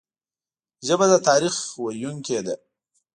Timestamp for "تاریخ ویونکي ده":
1.27-2.55